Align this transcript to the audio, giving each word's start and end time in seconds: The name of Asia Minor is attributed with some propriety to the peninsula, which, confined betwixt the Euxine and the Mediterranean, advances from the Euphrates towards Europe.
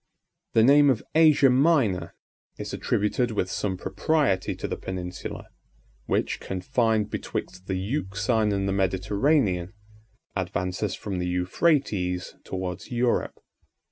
The 0.53 0.63
name 0.63 0.89
of 0.89 1.03
Asia 1.13 1.51
Minor 1.51 2.15
is 2.57 2.73
attributed 2.73 3.29
with 3.29 3.51
some 3.51 3.77
propriety 3.77 4.55
to 4.55 4.67
the 4.67 4.75
peninsula, 4.75 5.49
which, 6.07 6.39
confined 6.39 7.11
betwixt 7.11 7.67
the 7.67 7.75
Euxine 7.77 8.51
and 8.51 8.67
the 8.67 8.73
Mediterranean, 8.73 9.73
advances 10.35 10.95
from 10.95 11.19
the 11.19 11.27
Euphrates 11.27 12.33
towards 12.43 12.89
Europe. 12.91 13.39